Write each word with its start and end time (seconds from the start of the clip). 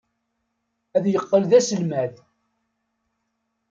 Ad 0.97 1.05
yeqqel 1.07 1.43
d 1.49 1.51
aselmad. 1.59 2.13